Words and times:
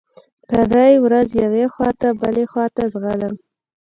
کرۍ 0.49 0.93
ورځ 1.05 1.29
يوې 1.43 1.65
خوا 1.73 1.89
ته 1.99 2.07
بلې 2.19 2.45
خوا 2.51 2.65
ته 2.75 2.83
ځلم. 2.93 3.33